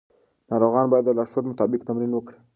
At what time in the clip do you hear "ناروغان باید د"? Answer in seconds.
0.49-1.11